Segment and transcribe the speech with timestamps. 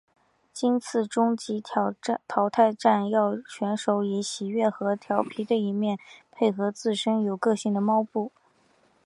[0.51, 5.99] 今次终极淘汰战要选手以喜悦和佻皮的一面
[6.31, 8.31] 配合自身有个性的猫步。